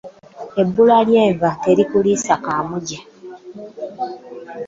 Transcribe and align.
Ebbula 0.61 0.97
ly'enva 1.07 1.49
terikuliisa 1.63 2.33
kaamuje. 2.45 2.99